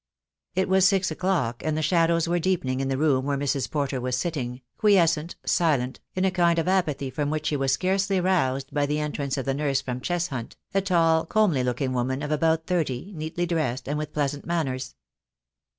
[0.55, 3.69] It was six o'clock, and the shadows were deepening in the room where Mrs.
[3.69, 8.19] Porter was sitting, quiescent, silent, in a kind of apathy from winch she was scarcely
[8.19, 12.31] roused by the entrance of the nurse from Cheshunt, a tall comely looking woman of
[12.31, 14.95] about thirty, neatly dressed, and with pleasant manners.